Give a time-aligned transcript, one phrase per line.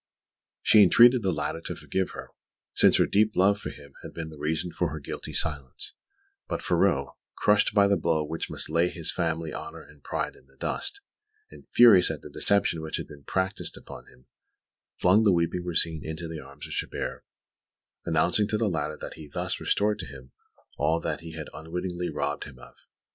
[0.63, 2.31] She entreated the latter to forgive her,
[2.73, 5.93] since her deep love for him had been the reason for her guilty silence;
[6.47, 10.47] but Ferraud, crushed by the blow which must lay his family honour and pride in
[10.47, 11.01] the dust,
[11.51, 14.25] and furious at the deception which had been practised upon him,
[14.99, 17.23] flung the weeping Rosine into the arms of Chabert,
[18.03, 20.31] announcing to the latter that he thus restored to him
[20.79, 22.73] all that he had unwittingly robbed him of.